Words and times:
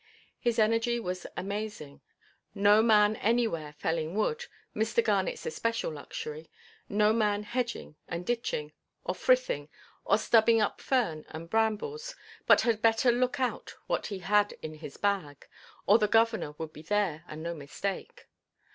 His 0.39 0.57
energy 0.57 0.99
was 0.99 1.27
amazing. 1.37 2.01
No 2.55 2.81
man 2.81 3.15
anywhere 3.17 3.73
felling 3.77 4.15
wood—Mr. 4.15 5.03
Garnetʼs 5.03 5.45
especial 5.45 5.91
luxury—no 5.91 7.13
man 7.13 7.43
hedging 7.43 7.97
and 8.07 8.25
ditching, 8.25 8.71
or 9.03 9.13
frithing, 9.13 9.69
or 10.03 10.17
stubbing 10.17 10.59
up 10.59 10.81
fern 10.81 11.23
and 11.29 11.51
brambles, 11.51 12.15
but 12.47 12.61
had 12.61 12.81
better 12.81 13.11
look 13.11 13.39
out 13.39 13.75
what 13.85 14.07
he 14.07 14.17
had 14.17 14.53
in 14.63 14.73
his 14.73 14.97
bag, 14.97 15.47
or 15.85 15.99
"the 15.99 16.07
governor 16.07 16.53
would 16.57 16.73
be 16.73 16.81
there, 16.81 17.23
and 17.27 17.43
no 17.43 17.53
mistake." 17.53 18.27